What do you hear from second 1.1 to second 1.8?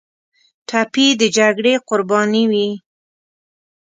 د جګړې